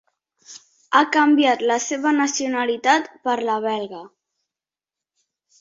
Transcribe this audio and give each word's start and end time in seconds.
Ha 0.99 1.01
canviat 1.15 1.61
la 1.71 1.77
seva 1.89 2.15
nacionalitat 2.21 3.13
per 3.29 3.39
la 3.51 3.61
belga. 3.69 4.03